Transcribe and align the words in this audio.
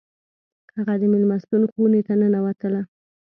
هغه 0.75 0.93
د 1.01 1.03
میلمستون 1.11 1.63
خونې 1.71 2.01
ته 2.07 2.13
ننوتله 2.19 2.81